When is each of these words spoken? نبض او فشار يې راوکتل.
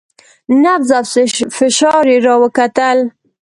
نبض 0.63 0.89
او 0.97 1.03
فشار 1.57 2.05
يې 2.13 2.17
راوکتل. 2.27 2.99